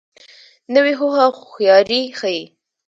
[0.73, 2.41] نوې هوښه هوښیاري ښیي